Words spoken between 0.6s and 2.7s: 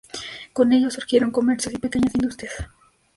ellos surgieron comercios y pequeñas industrias.